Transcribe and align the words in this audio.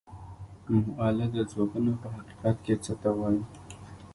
مؤلده 0.87 1.41
ځواکونه 1.51 1.91
په 2.01 2.07
حقیقت 2.15 2.55
کې 2.65 2.73
څه 2.83 2.93
ته 3.01 3.09
وايي؟ 3.17 3.43